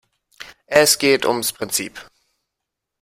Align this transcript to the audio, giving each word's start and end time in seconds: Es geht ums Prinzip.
Es 0.65 0.97
geht 0.97 1.27
ums 1.27 1.53
Prinzip. 1.53 2.09